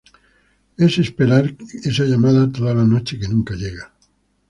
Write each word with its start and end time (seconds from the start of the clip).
Es 0.77 0.97
esperar 0.97 1.55
esa 1.83 2.05
llamada 2.05 2.51
toda 2.51 2.73
la 2.73 2.85
noche 2.85 3.19
que 3.19 3.27
nunca 3.27 3.53
llega. 3.55 3.93